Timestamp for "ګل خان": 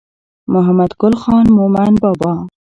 0.99-1.45